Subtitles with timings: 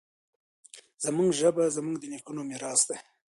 [1.05, 2.97] زموږ ژبه زموږ د نیکونو میراث دی.